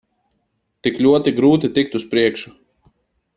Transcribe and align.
Tik 0.87 0.97
ļoti 1.07 1.33
grūti 1.41 1.71
tikt 1.77 1.99
uz 2.01 2.07
priekšu. 2.15 2.57